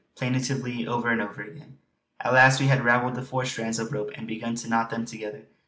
[0.15, 1.77] plaintively over and over again.
[2.19, 4.67] At last we had ravelled the four strands of the rope and I began to
[4.67, 5.43] knot them together.